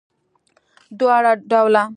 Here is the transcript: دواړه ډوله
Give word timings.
دواړه 0.99 1.31
ډوله 1.49 1.83